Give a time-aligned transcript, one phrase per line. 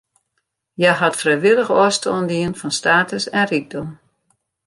[0.77, 3.89] Hja hat frijwillich ôfstân dien fan status en rykdom.